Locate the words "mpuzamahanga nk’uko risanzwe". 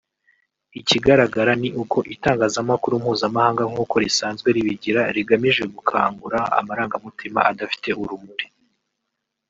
3.03-4.47